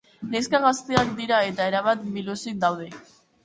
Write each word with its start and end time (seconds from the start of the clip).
Neska 0.29 0.61
gazteak 0.63 1.11
dira 1.21 1.43
eta 1.51 1.69
erabat 1.75 2.05
biluzik 2.19 2.61
daude. 2.69 2.93